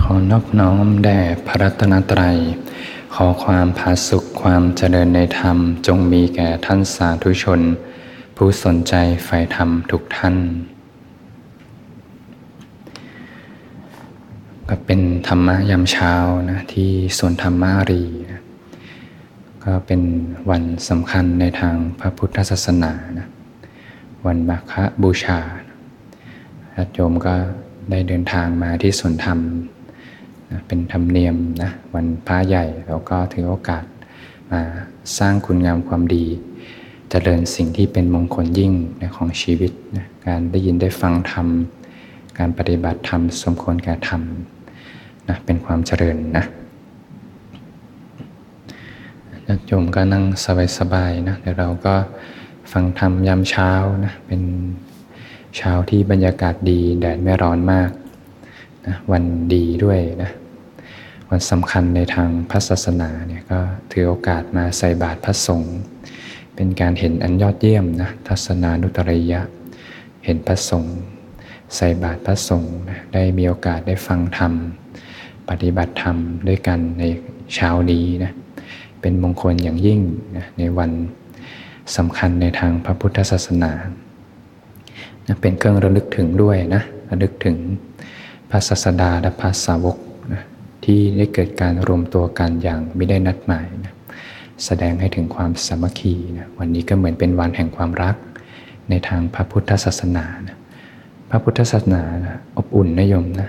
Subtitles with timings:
[0.00, 2.36] ขอนอบน้อมแด่พระรัตนตรัย
[3.14, 7.60] ขอความผาสุขความเจริญในธรรมจงมีแก่ท่านสาธุชน
[8.36, 8.94] ผู้สนใจ
[9.24, 10.36] ใฝ่ธรรมทุกท่าน
[14.68, 16.14] ก็เป็นธรรมะยามเช้า
[16.50, 18.02] นะที่สวนธรรมารี
[18.32, 18.42] นะ
[19.64, 20.00] ก็เป็น
[20.50, 23.28] วันสำคัญในทางพระพุทธศาสนานะ
[24.26, 24.72] วันมาฆ
[25.02, 25.40] บูชา
[26.74, 27.34] ญาติโยมก็
[27.90, 29.38] ได้เดินทางมาที่สวนธรรม
[30.50, 33.84] นะเป็นธรรมเนียมนะวันพระใหญ่เราก็ถือโอกาส
[34.50, 34.60] มา
[35.18, 36.30] สร้างคุณงามความดีจ
[37.10, 41.46] เจริญสิ่งที่เป็นมงคลยิ่งในของชีวิตนะการได้ยินได้ฟังธรรม
[42.38, 44.22] การปฏิบัติธรรมสมควรแก่ธรรม
[45.28, 46.44] นะเป็นความเจริญนะ
[49.46, 50.24] ญาติโยมก็นั่ง
[50.78, 51.94] สบายๆนะเดี๋ยวเราก็
[52.72, 53.72] ฟังธรรมยามเช้า
[54.04, 54.42] นะเป็น
[55.56, 57.90] เช้าที่บรรยากาศดีแดดไม่ร้อนมาก
[58.86, 59.24] นะวัน
[59.54, 60.30] ดีด้วยนะ
[61.30, 65.76] วันสำคัญในทางพระศาสนาเนี่ยก็ถือโอกาสมาใส่บาตรพระสงฆ์
[66.54, 69.40] เป็นการเห็นอันยอดเยี่ยมนะทัศนานุตริยะ
[70.24, 70.96] เห็นพระสงฆ์
[71.76, 74.52] ใส่บาตรพระสงฆ์นะได้มีโอกาสได้ฟังธรรม
[75.48, 76.16] ปฏิบัติธรรม
[76.48, 77.04] ด้วยกันใน
[77.54, 78.32] เช้านี้นะ
[79.00, 80.00] เป็นมงคลอย่างยิ่ง
[80.36, 80.90] นะในวัน
[81.96, 83.72] สำคัญในทางพระพุทธศาสนา
[85.26, 87.56] นะเป็นเครื่องระลึกถึงด้วยนะระลึกถึง
[88.54, 89.96] ระศาสดาและพระสาวก
[90.32, 90.42] นะ
[90.84, 93.94] ที่ได้เกิดการรวมตัวกันอย่างไม่ได้นัดหมายนะ
[94.64, 98.16] แสดงให้ถึงความสามัคคีนะวันนี้ก็เหมือนเป็นวันแห่งความรัก
[98.90, 100.56] ในทางพระพุทธศาสนานะ
[101.30, 103.48] พระพุทธศาสนานะอบอุ่นนะโยมนะ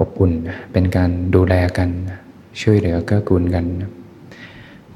[0.00, 2.18] อบอุ่นนะเป็นการดูแลกันนะ
[2.60, 3.90] ช่วยเหลือเกื้อกูลกันนะ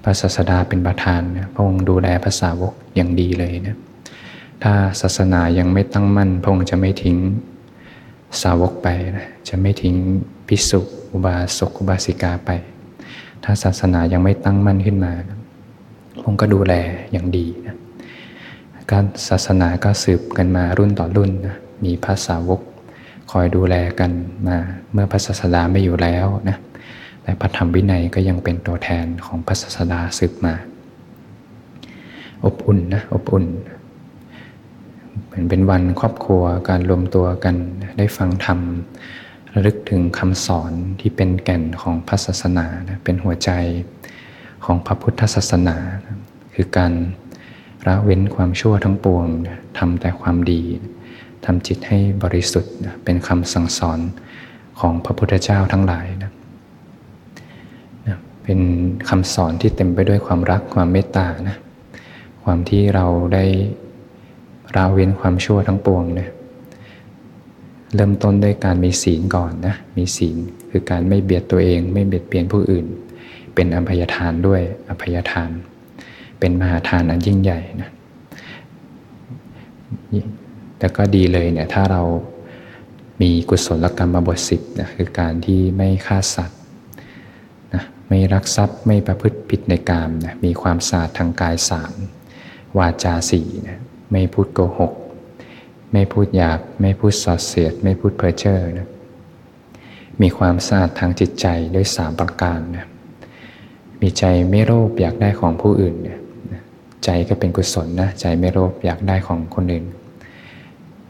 [0.02, 3.76] พระศาสดาเป็นประธานนะพระองค์ดูแลภาษาวกอย่างดีเลยนะ
[4.62, 7.16] ถ้าศาสนายังไม่ตั้งมั่นพระองค์จะไม่ทิ้ง
[8.42, 9.95] สาวกไปนะจะไม่ทิ้ง
[10.48, 10.81] พิสุ
[11.12, 12.50] อุบาสกอุบาสิกาไป
[13.45, 15.39] ถ้าศาสนายังไม่ตั้งมั่นขึ้นมานะ
[16.23, 16.75] พงก็ดูแล
[17.12, 17.77] อย่างดีนะ
[18.90, 22.61] การศาสนาก็สืบกันมารุ่นต่อรุ่นนะมีพระสาวก
[23.30, 24.13] คอยดูแลกัน
[24.48, 24.57] มา
[24.92, 26.57] เมื่อพระศาสดาไม่อยู่แล้วนะ
[27.23, 30.55] แต่พระธรรมวินัยก็ยังเป็นตัวแทนของพระศาสดาสืบมา
[32.45, 33.45] อบอุ่นนะอบอุ่น
[35.26, 37.56] เหมือนเป็นวันครอบครัวการรวมตัวกัน
[37.98, 38.60] ได้ฟังธรรม
[39.52, 42.66] ระลึกถึงคำสอนที่เป็นแก่นของพระศาสนา
[43.04, 43.50] เป็นหัวใจ
[44.64, 45.76] ของพระพุทธศาสนา
[46.54, 46.92] คือการ
[47.86, 49.26] ละเว้นความชั่วทั้งปวง
[49.78, 50.62] ทำแต่ความดี
[51.44, 53.98] ทำจิตให้บริสุทธิ์เป็นคำสั่งสอน
[54.80, 56.32] ของพระพุทธเจ้าทั้งหลายนะ
[58.44, 58.60] เป็น
[59.08, 61.56] คำสอนที่เต็มไปด้วยความรักความเมตตานะ
[62.44, 63.44] ความที่เราได้
[64.77, 66.29] ละเว้นความชั่วทั้งปวงนะ
[67.95, 70.36] เริ่มต้นด้วยการมีศีลก่อนนะ มีศีล
[70.70, 72.86] คือการไม่เบียดตัวเอง ไม่เบียดเบียนผู้อื่น
[73.55, 75.51] เป็นอภัยทานด้วยอภัยทาน
[76.39, 77.91] เป็นมหาทานอันยิ่งใหญ่นะ
[80.79, 82.02] แต่ก็ดีเลยเนี่ยถ้าเรา
[83.23, 86.61] มีกุศลกรรมบทสิบนะคือการที่ไม่ฆ่าสัตว์
[87.75, 91.92] นะไม่รักทรัพย์ไม่ประพฤติผิดในกามนะมีความสะอาดทางกายสาม
[92.79, 93.79] วาจาสี่นะ
[94.12, 94.92] ไม่พูดโกหก
[95.92, 98.88] ไม่พูดหยาบ ไม่พูดสอดเสียด ไม่พูดเพ้อเจ้อนะ
[100.22, 102.86] มีความสะอาดทางจิตใจด้วยสามประการนะ
[104.00, 106.18] มีใจไม่โลภอยากได้ของผู้อื่นเนี่ย
[107.04, 109.84] ใจก็เป็นกุศลนะใจไม่โลภอยากได้ของคนอื่น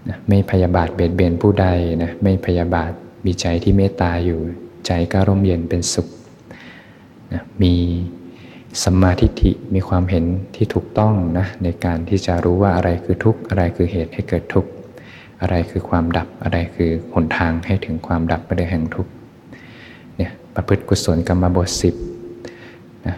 [0.08, 1.66] นะไม่พยาบาทเบียดเบียนผู้ใด
[2.02, 2.92] นะไม่พยาบาท
[3.24, 4.38] มีใจที่เมตตาอยู่
[4.86, 6.08] ใจก็ร่มเย็นเป็นสุข
[7.32, 7.74] นะมี
[8.82, 14.70] สัมมาทิฏฐิมีความเห็นที่ถูกต้องนะในการที่จะรู้ว่าอะไรคือทุกข์อะไรคือเหตุให้เกิดทุกข์
[15.40, 19.12] อะไรคือความดับอะไรคือหนทางให้ถึงความดับไปได้แห่งทุกข์
[20.16, 21.94] เนี่ยประพฤติกุศลกรรมบทสิบ
[23.06, 23.16] นะ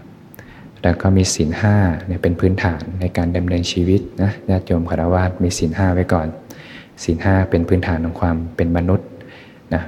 [0.83, 1.77] แล้วก็มีศีลห้า
[2.07, 6.29] เนี่ยเป็นพื้นฐานในการดำเนินชีวิตนะญาติโยมคารวะมีศีลห้าไว้ก่อน
[7.05, 9.09] ศีลห้าเป็นพื้นฐานของความเป็นมนุษย์
[9.75, 9.83] นะ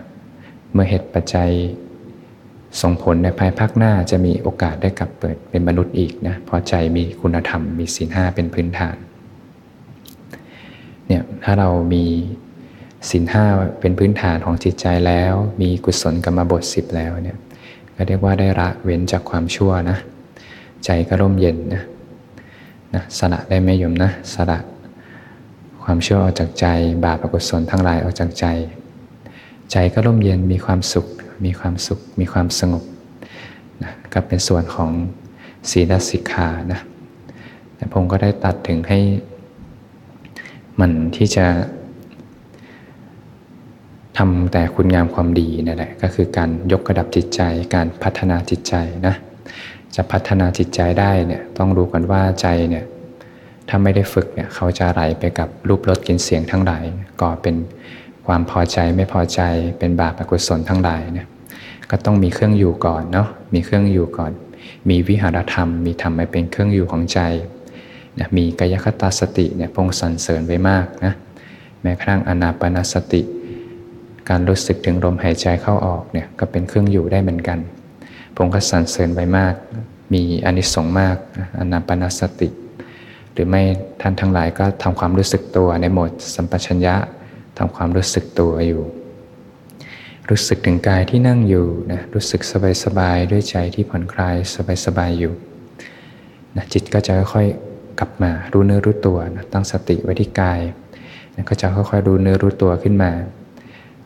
[0.73, 1.51] เมื่อเหตุปัจจัย
[2.82, 8.97] ส่งผลในภายภาคหน้าจะมีโอกาสได้กลับเปิดเป็นมนุษย์อีกนะเพราะใจมีคุณธรรมมีศีลห้าเป็นพื้นฐาน
[11.06, 12.05] เนี่ยถ้าเรามี
[13.11, 13.44] ศีลห้า
[13.81, 17.38] เป็นพื้นฐานของจิตใจแล้ว มีกุศลกรรมบทสิบแล้วเนี่ย
[17.97, 19.99] ก็เรียกว่าได้ละเว้นจากความชั่วนะ
[20.85, 21.82] ใจก็ร่มเย็นนะ
[22.94, 24.59] นะสละได้ไหมโยมนะสละ
[25.85, 26.67] ความชั่วออกจากใจ
[27.05, 28.47] บาปอกุศลทั้งหลายออกจากใจ
[29.73, 31.06] ใจก็ร่มเย็นมีความสุข
[31.45, 32.85] มีความสุข มีความสงบ
[33.83, 34.91] นะก็เป็นส่วนของ
[35.71, 36.81] ศีลสิกขานะ
[37.77, 38.99] แต่ผมก็ได้ตัดถึงให้
[40.81, 41.47] มันที่จะ
[44.19, 47.41] ทำแต่คุณงามความดีนั่นแหละก็คือการยกระดับจิตใจ
[47.75, 48.75] การพัฒนาจิตใจ
[49.07, 49.15] นะ
[49.97, 52.85] จะพัฒนาจิตใจได้เนี่ยต้องรู้กันว่าใจเนี่ย
[53.69, 56.85] ถ้าไม่ได้ฝึกเนี่ยเขาจะไหลไปกับรูปรสกลิ่นเสียงทั้งหลาย
[57.21, 57.55] ก่อเป็น
[58.26, 59.41] ความพอใจไม่พอใจ
[59.79, 61.26] เป็นบาปอกุศลทั้งหลายเนี่ย
[61.91, 64.32] ก็ต้องมีเครื่องอยู่ก่อนเนาะมีเครื่องอยู่ก่อน
[64.91, 67.21] มีวิหารธรรม มีธรรมไปเป็นเครื่องอยู่ของใจ
[68.19, 71.12] นะมีกายคตาสติเนี่ยพงสรรเสริญไว้มากนะ
[71.82, 73.23] แม้กระทั่งอนาปนาสติ
[74.29, 77.59] การรู้สึกถึงลมหายใจเข้าออกเนี่ยก็เป็นเครื่องอยู่ได้เหมือนกัน
[78.35, 79.55] พงก็สรรเสริญไว้มาก
[80.12, 81.17] มีอนิสงส์มาก
[81.59, 82.49] อนาปนาสติ
[83.32, 83.62] หรือไม่
[84.00, 86.94] ท่านทั้งหลายก็ทำความรู้สึกตัวในโหมดสัมปชัญญะ
[87.59, 88.83] ทำความรู้สึกตัวอยู่
[90.31, 92.41] รู้สึกถึงกายที่นั่งอยู่นะรู้สึก
[92.85, 94.37] สบายๆด้วยใจที่ผ่อนคลาย
[94.87, 95.33] สบายๆอยู่
[96.56, 100.61] นะจิตก็จะค่อยๆกลับมารู้เนื้อรู้ตัวนะตั้งสติไว้ที่กาย
[101.35, 103.11] นะก็จะค่อยๆรู้เนื้อรู้ตัวขึ้นมา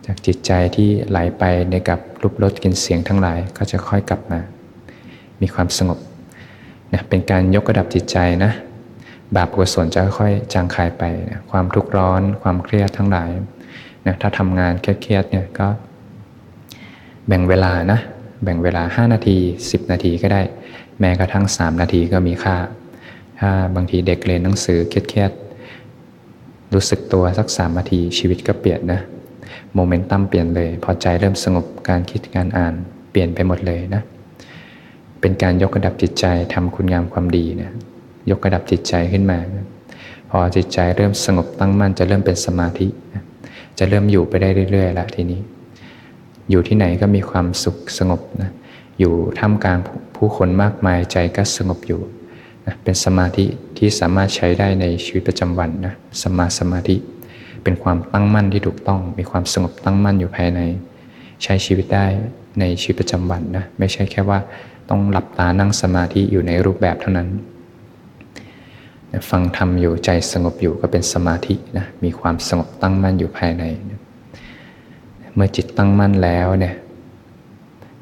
[0.06, 4.41] จากจิตใจที่ไหลไปในกับรูปรสกลิ่นเสียงทั้งหลายก็จะค่อยกลับมา
[5.41, 5.99] มีความสงบ
[6.93, 8.53] นะเป็นการยกระดับจิตใจนะ
[9.37, 13.31] บาปกุศลจะค่อยจางคายไปนะความทุกข์ร้อน ความเครียดทั้งหลาย
[14.07, 15.69] นะถ้าทำงานเครียดๆเนี่ยก็
[17.27, 18.01] แบ่งเวลานะ
[18.45, 19.37] แบ่งเวลา 5 นาที
[19.67, 20.43] 10 นาทีก็ได้
[21.01, 22.57] แม้กระทั่ง 3 นาทีก็มีค่า
[23.41, 29.01] ถ้าบางทีเด็กเรียนหนังสือเครียดๆรู้สึกตัวสัก 3 นาทีชีวิตก็เปลี่ยนนะ
[29.75, 32.75] โมเมนตัมเปลี่ยนเลย พอใจเริ่มสงบการคิดการอ่าน
[33.11, 34.03] เปลี่ยนไปหมดเลยนะ
[35.21, 37.71] เป็นการยกระดับจิตใจทำคุณงามความดีนะ
[38.31, 39.39] ยกระดับจิตใจขึ้นมา
[40.31, 42.87] พอจิตใจเริ่มสงบตั้งมั่นจะเริ่มเป็นสมาธิ
[43.79, 45.41] จะเริ่มอยู่ไปได้เรื่อยๆละทีนี้
[46.51, 48.51] อยู่ที่ไหนก็มีความสุขสงบนะ
[48.99, 49.79] อยู่ท่ามกลาง
[50.17, 52.01] ผู้คนมากมายใจก็สงบอยู่
[52.67, 53.45] นะเป็นสมาธิ
[53.77, 56.97] ที่สามารถใช้ได้ในชีวิตประจำวันนะสมาสมาธิ
[57.63, 60.61] เป็นความตั้งมั่นที่ถูกต้อง มีความสงบตั้งมั่นอยู่ภายใน
[61.43, 62.07] ใช้ชีวิตได้
[62.61, 64.39] ในชีวิตประจำวันนะไม่ใช่แค่ว่า
[64.91, 67.29] ต้องหลับตานั่งสมาธิอยู่ในรูปแบบเท่านั้น
[69.31, 73.64] ฟังธรรมอยู่ใจสงบอยู่ก็เป็นสมาธินะมีความสงบตั้งมั่นอยู่ภายใน
[75.34, 76.75] เมื่อจิตตั้งมั่นแล้วเนี่ย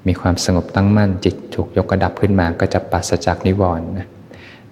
[0.06, 4.06] มีความสงบตั้งมั่นจิตถูกยกกระดับขึ้นมาก็จะปัสจากนิวรณ์นะ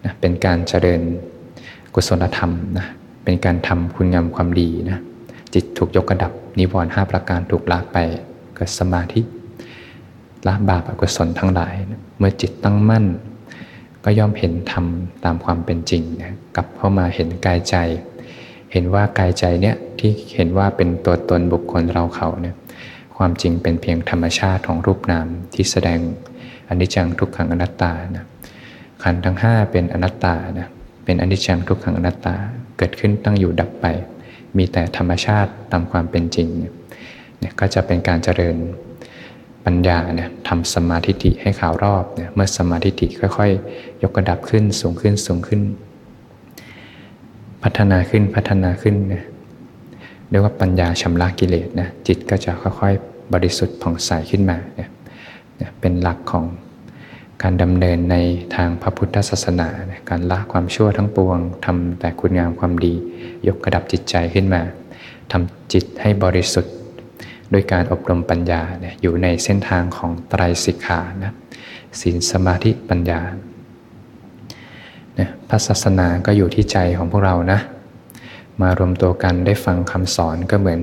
[0.04, 1.00] นะเป็นการเจริญ
[1.94, 2.86] กุศลธรรมนะ
[3.24, 4.98] เป็นการทำคุณงามความดีนะ
[5.54, 7.96] จิตถูกยกกระดับนิวรณ์ห้าประการถูกละไป
[8.56, 9.20] ก็สมาธิ
[10.46, 13.04] ละบาปอกุศลทั้งหลายนะเมื่อจิตตั้งมั่น
[14.04, 14.86] ก็ย่อมเห็นธรรม
[15.24, 17.76] ตามความเป็นจริงนะกลับเข้ามาเห็นกายใจ
[18.72, 22.56] เห็นว่ากายใจเนี่ยที่เห็นว่าเป็นตัวตนบุคคลเราเขาเนี่ย
[23.16, 25.98] ความจริงเป็นเพียงธรรมชาติของรูปนามที่แสดง
[26.68, 28.24] อนิจจังทุกขังอนัตตานะ
[29.02, 30.68] ขันธ์ทั้ง 5 เป็นอนัตตานะ
[31.04, 32.36] เป็นอนิจจังทุกขังอนัตตา
[32.78, 33.86] เกิดขึ้นตั้งอยู่ดับไป
[34.56, 38.56] มีแต่ธรรมชาติตามความเป็นจริงเนี่ยก็จะเป็นการเจริญ
[39.64, 45.60] ปัญญาเนี่ยทำสมาธิิให้ข่าวรอบเนี่ยเมื่อสมาธิิค่อยๆ ยกระดับขึ้นสูงขึ้นสูงขึ้น
[47.62, 49.24] พัฒนาขึ้นพัฒนาขึ้นเนี่ย
[50.30, 54.90] เรียกว่าปัญญาชำระกิเลสนะจิตก็จะค่อยๆ บริสุทธิ์ผ่องใสขึ้นมาเนี่ย
[55.80, 56.44] เป็นหลักของ
[57.42, 58.16] การดำเนินใน
[58.54, 59.68] ทางพระพุทธศาสนา
[60.08, 62.94] การละความชั่วทั้งปวงทำแต่คุณงามความดี
[63.46, 64.60] ยกระดับจิตใจขึ้นมา
[65.32, 66.74] ทำจิตให้บริสุทธิ์
[67.50, 71.32] โดยการอบรมปัญญาเนี่ยอยู่ในเส้นทางของไตรสิกขานะ
[72.00, 73.20] ศีลสมาธิปัญญา
[75.14, 77.60] เนี่ยพระศาสนาก็อยู่ที่ใจของพวกเรานะ
[78.62, 80.80] มารวมตัวกันได้ฟังคำสอนก็เหมือน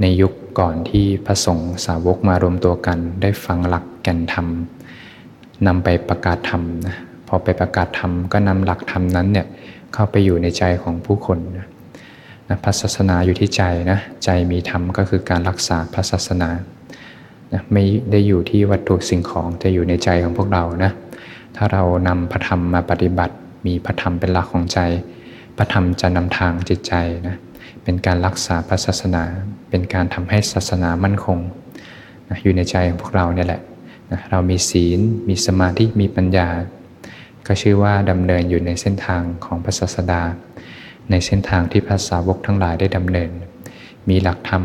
[0.00, 4.46] ในยุคก่อนที่พระสงฆ์สาวกมารวมตัวกัน ได้ฟังหลักแก่นธรรม
[5.66, 6.96] นำไปประกาศธรรมนะ
[7.28, 9.46] พอไปประกาศธรรมก็นำหลักธรรมนั้นเนี่ย
[9.94, 11.66] เข้าไปอยู่ในใจของผู้คนนะ
[12.48, 16.50] นะพระศาสนาอยู่ที่ใจนะใจมีธรรมก็คือการรักษาพระศาสนา
[17.52, 20.92] นะไม่ได้อยู่ที่วัตถุสิ่งของจะอยู่ในใจของพวกเรานะ
[21.56, 23.34] ถ้าเรานำพระธรรมมาปฏิบัติ
[23.66, 24.80] มีพระธรรมเป็นหลักของใจ
[25.56, 26.94] พระธรรมจะนำทางจิตใจ
[27.28, 27.36] นะ
[27.84, 29.24] เป็นการรักษาพระศาสนา
[29.70, 31.38] เป็นการทำให้ศาสนามั่นคง
[32.28, 33.60] นะอยู่ในใจของพวกเราเนี่ยแหละ
[34.10, 36.48] นะเรามีศีล มีสมาธิมีปัญญา
[37.46, 40.22] ก็ชื่อว่าดำเนินอยู่ในเส้นทางของพระศาสดา
[41.10, 43.30] ในเส้นทางที่พระสาวกทั้งหลายได้ดำเนิน
[44.08, 44.62] มีหลักธรรม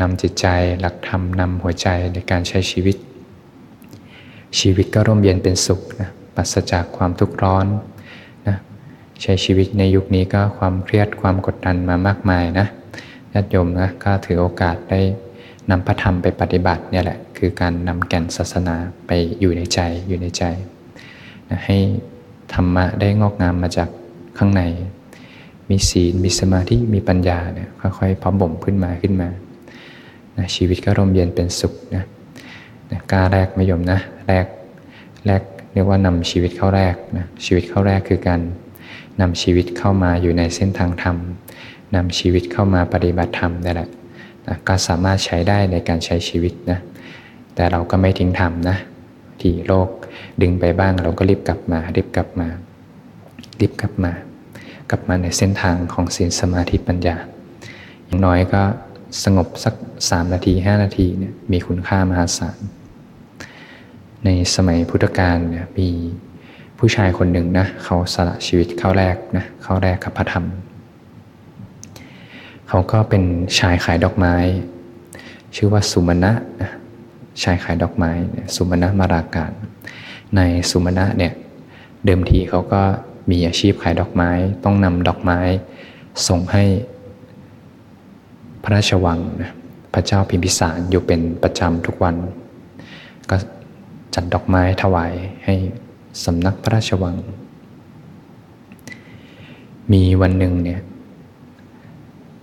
[0.00, 0.46] นำจิตใจ
[0.80, 2.96] หลักธรรมนำหัวใจในการใช้ชีวิต
[4.58, 7.66] ชีวิตก็ร่มเย็นเป็นสุขนะปราศจากความทุกข์ร้อน
[8.48, 8.56] นะ
[9.22, 12.66] ใช้ชีวิตในยุคนี้ก็ความเครียดความกดดันมามากมายนะ
[13.32, 15.00] ญาติโยมนะก็ถือโอกาสได้
[15.70, 19.10] นำพระธรรมไปปฏิบัติเนี่ยแหละคือการนำแก่นศาสนาไป
[19.40, 20.44] อยู่ในใจอยู่ในใจ
[21.50, 21.78] นะให้
[22.54, 23.88] ธรรมะได้งอกงามมาจาก
[24.38, 24.62] ข้างใน
[25.70, 29.28] มีศีล มีสมาธิ มีปัญญาเนี่ยค่อยๆพร้อมบ่มขึ้นมาขึ้นมา
[30.38, 32.04] นะชีวิตก็ร่มเย็นเป็นสุขนะ
[32.90, 34.46] นะกล้าแรกไม่ยมนะแรก
[35.26, 35.42] แรก
[35.72, 38.40] เรียกว่านำชีวิตเข้าแรกนะชีวิตเข้าแรกคือการ
[39.20, 41.16] นำชีวิตเข้ามาอยู่ในเส้นทางธรรม
[41.94, 43.88] นำชีวิตเข้ามาปฏิบัติธรรมนั่นแหละ
[44.46, 46.78] นะก็สามารถใช้ได้ในการใช้ชีวิตนะ
[47.54, 48.76] แต่เราก็ไม่ทิ้งธรรมนะ
[49.40, 49.88] ที่โลก
[50.42, 52.48] ดึงไปบ้างเราก็รีบกลับมารีบกลับมา
[53.60, 54.12] รีบกลับมา
[54.90, 57.16] กลับมาในเส้นทางของศีลสมาธิปัญญา
[58.04, 58.62] อย่างน้อยก็
[59.24, 59.74] สงบสัก
[60.10, 62.58] สามนาทีห้านาทีเนี่ยมีคุณค่ามหาศาล
[64.24, 65.88] ในสมัยพุทธกาลเนี่ยมี
[66.78, 70.44] ผู้ชายคนหนึ่งนะเขาสละชีวิตเข้าแรกนะเข้าแรกกับพระธรรม
[72.68, 73.22] เขาก็เป็น
[73.58, 74.34] ชายขายดอกไม้
[75.56, 76.70] ชื่อว่าสุมาณะนะ
[77.42, 78.10] ชายขายดอกไม้
[78.54, 79.52] สุมาณะมาราการ
[80.36, 81.32] ในสุมาณะเนี่ย
[82.04, 82.82] เดิมทีเขาก็
[83.30, 84.30] มีอาชีพขายดอกไม้
[84.64, 85.40] ต้องนำดอกไม้
[86.28, 86.64] ส่งให้
[88.62, 89.52] พระราชวังนะ
[89.94, 92.16] พระเจ้าพิมพิสารอยู่เป็นประจำทุกวัน
[93.30, 93.36] ก็
[94.14, 95.12] จัดดอกไม้ถวาย
[95.44, 95.54] ให้
[96.24, 97.16] สำนักพระราชวัง
[99.92, 100.80] มีวันหนึ่งเนี่ย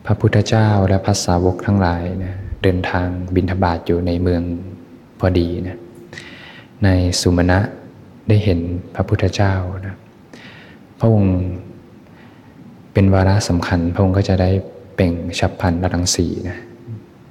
[0.05, 4.43] พระพุทธเจ้าและพระสาวกทั้งหลายนะเดินทางบินทบาทอยู่ในเมือง
[5.19, 5.77] พอดีนะ
[6.83, 6.89] ใน
[7.21, 7.59] สุมาณะ
[8.27, 8.59] ได้เห็น
[8.95, 9.53] พระพุทธเจ้า
[9.87, 9.95] นะ
[11.03, 11.37] พระองค์
[12.93, 14.49] เป็นวาระสำคัญ พระองค์ก็จะได้
[14.95, 16.57] เป่งฉับพันรังสีนะ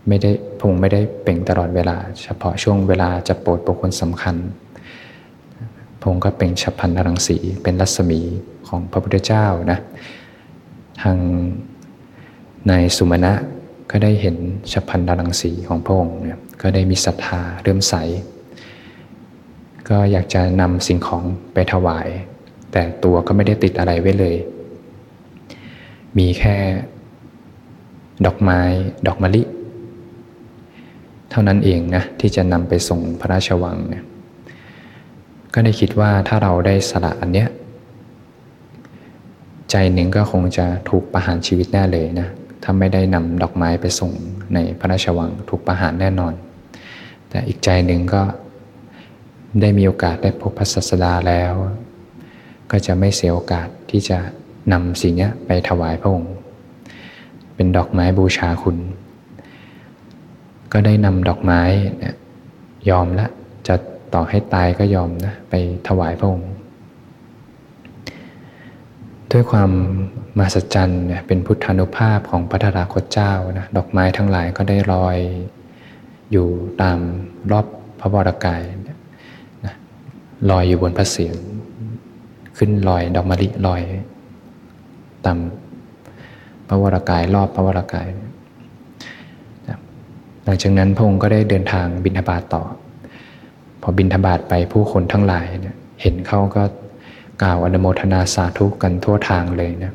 [0.09, 4.37] ไม่ได้พระองค์ไม่ได้เป่งตลอดเวลา เฉพาะช่วงเวลาจะโปรดบุคคลสำคัญ
[6.01, 8.21] พระองค์ก็เป่งฉับพันรังสีเป็นรัศมี
[8.69, 9.79] ของพระพุทธเจ้านะ
[11.03, 11.19] ทาง
[12.71, 13.33] นายสุมาณะ
[13.91, 14.37] ก็ได้เห็น
[14.73, 17.95] ฉับพันรังสีของพระองค์เนี่ยก็ได้มีศรัทธาเริ่มใส
[19.89, 21.23] ก็อยากจะนำสิ่งของ
[21.53, 22.09] ไปถวาย
[22.73, 24.37] แต่ตัวก็ไม่ได้ติดอะไรไว้เลย
[26.19, 26.57] มีแค่
[28.27, 28.61] ดอกไม้
[29.07, 29.43] ดอกมะลิ
[31.31, 34.05] เท่านั้นเองนะที่จะนำไปส่งพระราชวังเนี่ย
[35.55, 37.49] ก็ได้คิดว่าถ้าเราได้สละอันเนี้ย
[39.71, 42.29] ใจหนึ่งก็คงจะถูกประหารชีวิตแน่เลยนะ
[42.63, 44.13] ถ้าไม่ได้นำดอกไม้ไปส่ง
[44.55, 46.33] ในพระราชวังถูกประหารแน่นอน
[47.29, 48.23] แต่อีกใจหนึ่งก็
[49.61, 51.53] ได้มีโอกาสได้พบพระศาสดาแล้ว
[52.71, 54.19] ก็จะไม่เสียโอกาสที่จะ
[54.73, 56.35] นำสิ่งนี้ไปถวายพระองค์
[57.55, 58.77] เป็นดอกไม้บูชาคุณ
[60.73, 61.61] ก็ได้นำดอกไม้
[62.91, 63.27] ยอมละ
[63.69, 63.75] จะ
[64.15, 65.55] ต่อให้ตายก็ยอมนะไป
[65.89, 66.51] ถวายพระองค์
[69.33, 69.71] ด้วยความ
[70.39, 75.19] มหัศจรรย์เนี่ยเป็นพุทธานุภาพของพระธาราคตเจ้านะดอกไม้ทั้งหลายก็ได้ลอย
[76.33, 76.49] อยู่
[76.83, 76.99] ตาม
[77.51, 77.67] รอบ
[78.01, 78.63] พระวรากาย
[79.67, 79.77] นะ
[80.51, 81.37] ลอยอยู่บนพระเศียร
[82.61, 83.83] ขึ้นลอยดอกมะลิลอย
[85.25, 85.39] ตาม
[86.69, 88.07] พระวรากายรอบพระวรากาย
[90.45, 92.63] หลังจากนั้นพระองค์ก็ได้เดินทางบินทบาทต่อ
[93.83, 96.63] พอบินทบาทไปผู้คนทั้งหลายเนี่ยเห็นเขาก็
[97.43, 99.93] กล่าวอนุโมทนาสาธุกันทั่วทางเลยนะ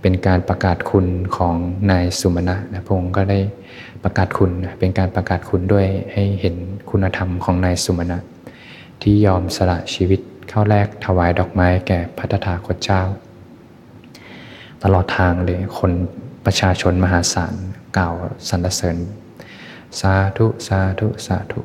[0.00, 1.06] เป็นการประกาศคุณ
[1.36, 1.54] ของ
[1.90, 3.38] นายสุมาณะนะพระองค์ก็ได้
[4.04, 6.54] ประกาศคุณเป็นการประกาศคุณด้วยให้เห็น
[6.90, 8.18] คุณธรรมของนายสุมาณะ
[9.02, 10.20] ที่ยอมสละชีวิต
[10.52, 13.02] ข้าแลกถวายดอกไม้แก่พระตถาคตเจ้า
[14.82, 15.92] ตลอดทางเลยคน
[16.46, 17.54] ประชาชนมหาศาล
[17.96, 18.14] กล่าว
[18.48, 18.96] สรรเสริญ
[20.00, 21.60] สาธุ สาธุ สาธุ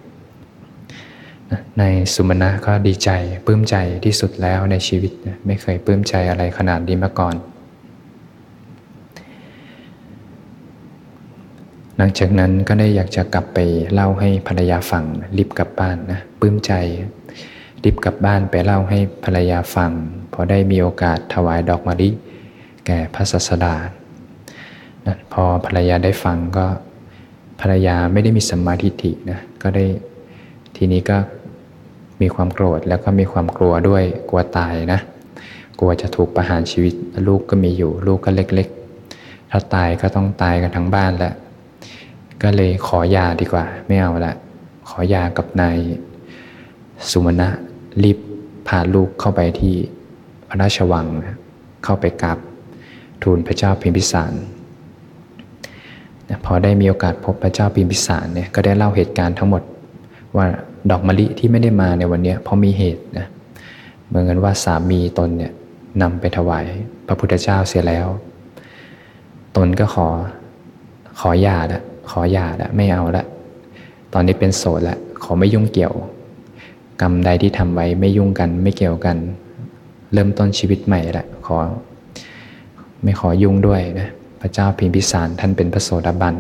[1.80, 3.10] ในสุมาณะก็ดีใจ
[3.46, 3.76] ปลื้มใจ
[4.06, 5.12] ที่สุดแล้วในชีวิต
[5.46, 7.36] ไม่เคยปลื้มใจอะไรขนาดนี้มาก่อน
[11.98, 13.60] หลังจากนั้นก็ได้อยากจะกลับไป
[13.94, 15.04] เล่าให้ภรรยาฟัง
[15.38, 16.74] รีบกลับบ้านนะปลื้มใจ
[17.84, 19.92] รีบกลับบ้านไปเล่าให้ภรรยาฟัง
[20.34, 22.10] พอได้มีโอกาสถวายดอกมะลิ
[22.86, 23.76] แก่พระศาสดา
[25.08, 26.66] นะพอภรรยาได้ฟังก็
[27.62, 29.86] ภรรยาไม่ได้มีสัมมาทิฏฐินะก็ได้
[30.76, 31.18] ทีนี้ก็
[32.22, 35.00] มีความโกรธแล้วก็มีความกลัวด้วยกลัวตายนะ
[35.80, 36.94] กลัวจะถูกประหารชีวิต
[37.28, 41.34] ลูกก็มีอยู่ลูกก็เล็กๆ ถ้าตายก็ต้องตายกันทั้งบ้านแหละ
[42.44, 44.34] ก็เลยขอยาดีกว่า ไม่เอาละ
[44.90, 45.78] ขอยากับนาย
[47.12, 47.50] สุมณะ
[48.04, 48.18] รีบ
[48.68, 49.76] พาลูกเข้าไปที่
[50.50, 51.08] พระราชวัง
[51.84, 52.38] เข้าไปกราบ
[53.24, 54.34] ทูลพระเจ้าพิมพิสาร
[56.46, 59.64] พอได้มีโอกาสพบพระเจ้าพิมพิสารเนี่ยก็ได้เล่าเหตุการณ์ทั้งหมด
[60.36, 60.46] ว่า
[60.90, 63.28] ดอกมะลิที่ไม่ได้มาในวันนี้เพราะมีเหตุนะ
[64.08, 65.52] เมื่อนกันว่าสามีตนเนี่ย
[66.02, 66.66] นำไปถวาย
[67.08, 68.08] พระพุทธเจ้าเสียแล้ว
[69.56, 70.08] ตนก็ขอ
[71.20, 73.24] ขอหย่าละขอหย่าละไม่เอาละ
[74.14, 75.94] ตอนนี้เป็นโสดละขอไม่ยุ่งเกี่ยว
[77.02, 79.18] กรรมใดที่ทำไว้ไม่ยุ่งกันไม่เกี่ยวกัน
[80.14, 81.58] เริ่มต้นชีวิตใหม่ละขอ
[83.04, 84.10] ไม่ขอยุ่งด้วยนะ
[84.42, 86.36] พระเจ้าพิมพิสารท่านเป็นพระโสดาบัน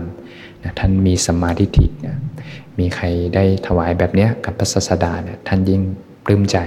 [0.80, 2.18] ท่านมีสมาธิทินะ
[2.80, 5.82] มีใครได้ถวายแบบเนี้ยกับพระศาสดาเนี่ยท่านยิ่ง
[6.26, 6.58] ปลื้มใจ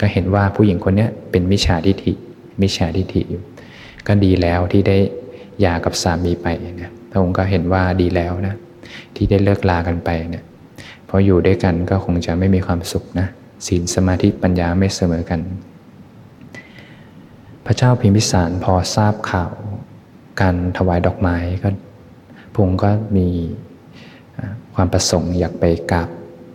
[0.00, 2.12] ก็เห็นว่าผู้หญิงคนนี้เป็นมิจฉาทิฏฐิ
[2.60, 3.42] มิจฉาทิฏฐิอยู่
[4.06, 4.96] ก็ดีแล้วที่ได้
[5.60, 8.54] หย่ากับสามีไปเนี่ยพระองค์ก็เห็นว่าดีแล้วนะ
[9.14, 10.44] ที่ได้เลิกลากันไปเนี่ย
[11.14, 13.28] ราะอยู่ด้วยกันก็คงจะไม่มีความสุขนะ
[13.66, 15.40] ศีลสมาธิปัญญาไม่เสมอกัน
[17.66, 19.52] พระเจ้าพิมพิสารพอทราบข่าว
[20.40, 21.68] การถวายดอกไม้ก็
[22.54, 23.28] พงก็มี
[24.74, 26.08] ความประสงค์อยากไปกราบ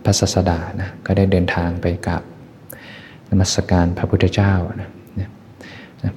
[0.04, 2.24] พระศาสดานะก็ได้เดินทางไปกราบ
[3.30, 4.89] นมัสการพระพุทธเจ้านะ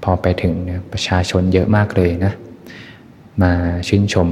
[0.04, 2.32] พอไปถึงเนี่ยประชาชนเยอะมากเลยนะ
[3.42, 3.52] มา
[3.88, 4.28] ชื่นชม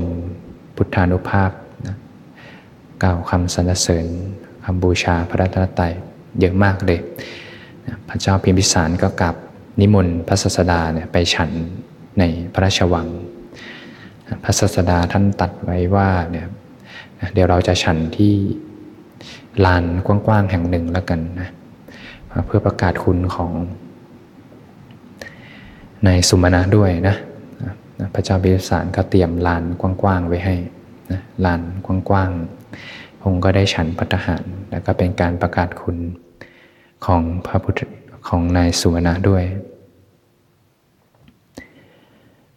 [0.77, 1.51] พุทธานุภาพ
[3.03, 4.07] กล่าวคำสรรเสริญ
[4.65, 5.93] คำบูชาพระรัตนตรัย
[6.41, 7.01] เยอะมากเลย
[8.09, 9.35] พระเจ้าพิมพิสารก็กลับ
[9.81, 11.51] นิมนต์พระศาสดาเนี่ยไปฉัน
[12.19, 13.09] ในพระราชวัง
[14.45, 16.47] พระศาสดาท่านตัดไว้ว่าเนี่ย
[17.33, 18.35] เดี๋ยวเราจะฉันที่
[19.65, 21.49] ลานกว้างๆแห่งหนึ่งแล้วกันนะ
[22.47, 23.51] เพื่อประกาศคุณของ
[26.05, 27.17] ในสุมาณะด้วยนะ
[28.15, 30.57] พระเจ้าบิสารก็เตรียมลานกว้างๆไว้ให้
[31.11, 32.60] นะลานกว้างๆ
[33.21, 35.97] พงค์ก็ได้ฉันพัฒหาร แล้วก็เป็นการประกาศคุณ
[37.07, 37.81] ของพระพุทธ
[38.29, 39.45] ของนายสุมาณะด้วย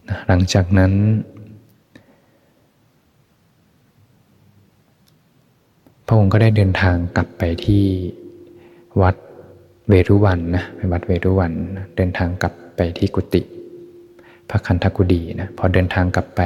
[0.08, 0.92] นะหลังจากนั้น
[6.06, 7.84] พระองค์ก็ได้เดินทางกลับไปที่
[9.02, 9.16] วัด
[9.88, 11.52] เวรุวันนะไปวัดเวรุวัน
[11.96, 13.42] เดินทางกลับไปที่กุฏิ
[14.50, 16.40] พระคันธกุฎีนะพอเดินทางกลับไป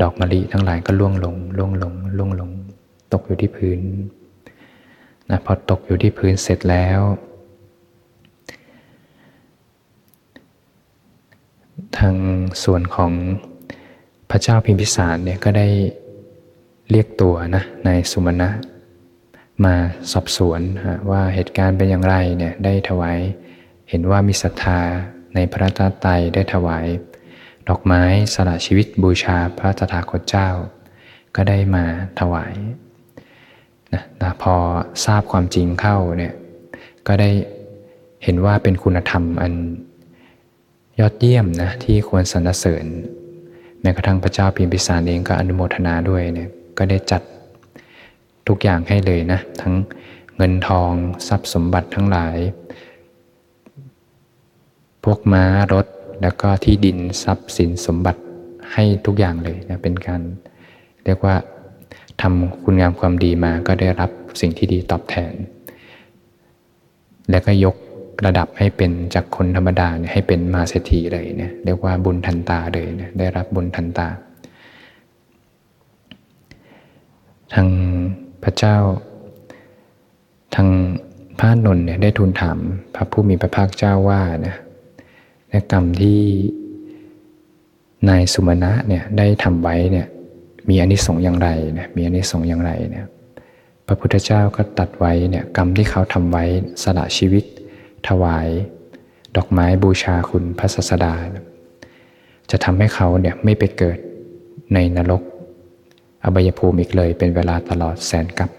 [0.00, 2.50] ดอกมะลิทั้งหลายก็ล่วงลงล่วงลงล่วงลง
[3.12, 3.80] ตกอยู่ที่พื้น
[5.30, 7.00] นะพอตกอยู่ที่พื้นเสร็จแล้ว
[11.98, 12.16] ทาง
[12.64, 13.12] ส่วนของ
[14.30, 15.68] พระเจ้าพิมพิสารเนี่ยก็ได้
[16.90, 18.50] เรียกตัวนะนายสุมาณะ
[19.64, 19.74] มา
[20.12, 20.60] สอบสวน
[21.10, 23.18] ว่าเหตุการณ์เป็นอย่างไรเนี่ยได้ถวาย
[23.88, 24.80] เห็นว่ามีศรัทธา
[25.34, 26.86] ในพระตาไตได้ถวาย
[27.68, 28.02] ดอกไม้
[28.34, 30.48] สละชีวิตบูชาพระตถาคตเจ้า
[31.36, 31.84] ก็ได้มา
[32.20, 32.54] ถวาย
[34.22, 34.54] นะพอ
[35.04, 36.34] ทราบความจริงเข้าเนี่ย
[37.06, 37.30] ก็ได้
[38.24, 39.54] เห็นว่าเป็นคุณธรรมอัน
[41.00, 42.86] ยอดเยี่ยมนะที่ควรสรรเสริญ
[43.80, 47.22] แม้กระทั่งพระเจ้าพิมพิสารเองก็อนุโมทนาด้วยเนี่ยก็ได้จัด
[48.48, 49.74] ทุกอย่างให้เลยนะทั้ง
[50.36, 50.92] เงินทอง
[51.28, 52.36] ทรัพย์สมบัติทั้งหลาย
[55.04, 55.86] พวกม้ารถ
[56.22, 58.20] แล้วก็ที่ดินทรัพย์สินสมบัติ
[58.72, 60.20] ให้ทุกอย่างเลยนะเป็นการ
[61.04, 61.36] เรียกว่า
[62.22, 65.32] ทำคุณงามความดีมาก็ได้รับสิ่งที่ดีตอบแทน
[67.30, 67.76] แล้วก็ยก
[68.26, 74.08] ระดับให้เป็นจากคนธรรมดาเนี่ยให้เป็นมาเศรษฐีเลยเนี่ยเรียกว่าบุญทันตาเลยเนี่ยได้รับบุญทันตา
[77.54, 77.68] ทาง
[78.42, 78.76] พระเจ้า
[80.54, 80.68] ทาง
[81.38, 82.58] พระนนท์เนี่ยได้ทูลถาม
[82.94, 84.54] พระผู้มีพระภาคเจ้าว่านะ
[85.50, 86.20] ในกรรมที่
[88.08, 90.06] นายสุมาณะเนี่ยได้ทำไว้เนี่ย
[90.68, 93.06] มีอนิสงส์อย่างไรเนี่ยมีอนิสงส์อย่างไรเนี่ย
[93.86, 96.44] พระพุทธเจ้าก็ตัดไว้เนี่ยกรรมที่เขาทำไว้
[96.82, 97.44] สละชีวิต
[98.08, 98.48] ถวาย
[99.36, 101.14] ดอกไม้บูชาคุณพระศาสดา
[102.50, 103.98] จะทำให้เขาเนี่ยไม่ไปเกิด
[104.74, 105.22] ในนรก
[106.24, 108.50] อบายภูมิอีกเลยเป็นเวลาตลอดแสนกับ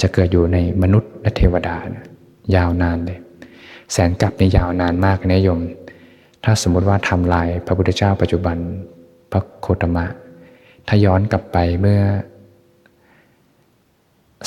[0.00, 1.76] จะเกิดอยู่ในมนุษย์และเทวดา
[2.54, 3.18] ยาวนานเลย
[3.92, 5.60] แสนกับในยาวนานมากนะโยม
[6.44, 8.56] ถ้าสมมุติว่าทำลายพระพุทธเจ้าปัจจุบัน
[9.30, 10.04] พระโคตมะ
[10.90, 12.00] ถ้าย้อนกลับไปเมื่อ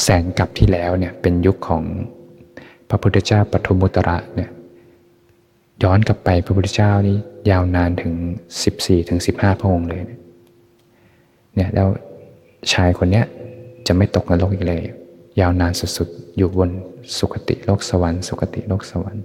[0.01, 1.83] แสนกับที่แล้วเนี่ยเป็นยุคของ
[2.89, 4.49] พระพุทธเจ้าปฐมุตระเนี่ย
[5.83, 7.17] ย้อนกลับไปพระพุทธเจ้านี้
[7.49, 8.13] ยาวนานถึง
[8.61, 10.01] 14ถึง15 พระองค์เลย
[11.55, 11.87] เนี่ยแล้ว
[12.73, 13.25] ชายคนเนี้ย
[13.87, 14.83] จะไม่ตกนรกอีกเลย
[15.39, 16.69] ยาวนานสุดๆ อยู่บน
[17.17, 19.23] สุคติโลกสวรรค์สุคติโลกสวรรค์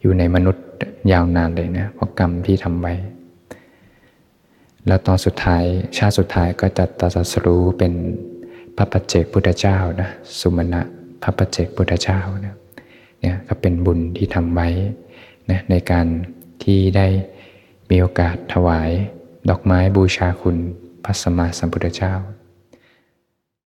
[0.00, 0.64] อยู่ในมนุษย์
[1.12, 2.94] ยาวนานเลยนะเพราะกรรมที่ทำไว้
[4.86, 5.64] แล้วตอนสุดท้าย
[5.96, 7.92] ชาติสุดท้ายก็จะตรัสรู้เป็น
[8.76, 10.80] พระปัจเจกพุทธเจ้านะสุมาณะ
[11.22, 12.54] พระปัจเจกพุทธเจ้านะ
[13.20, 14.68] เนี่ยก็เป็นบุญที่ทำไว้
[15.50, 16.06] นะในการ
[16.62, 17.06] ที่ได้
[17.90, 18.90] มีโอกาสถวาย
[19.50, 20.56] ดอกไม้บูชาคุณ
[21.04, 22.14] พระสมมาสัมพุทธเจ้า